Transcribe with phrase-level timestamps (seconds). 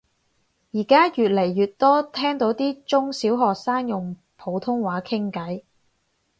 [0.73, 5.61] 而家越嚟越多聽到啲中小學生用普通話傾偈